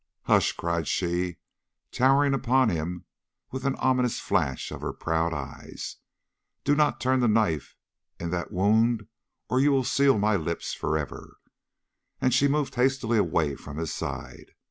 [0.23, 1.37] "Hush," cried she,
[1.91, 3.05] towering upon him
[3.51, 5.73] with an ominous flash of her proud eye.
[6.63, 7.75] "Do not turn the knife
[8.19, 9.05] in that wound
[9.47, 11.37] or you will seal my lips forever."
[12.19, 14.55] And she moved hastily away from his side.